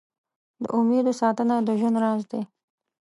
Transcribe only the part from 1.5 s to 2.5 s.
د ژوند راز دی.